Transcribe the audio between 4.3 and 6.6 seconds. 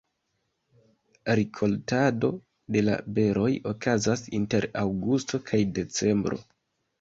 inter aŭgusto kaj decembro.